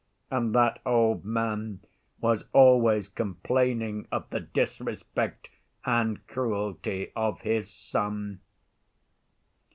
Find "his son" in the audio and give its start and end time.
7.41-8.39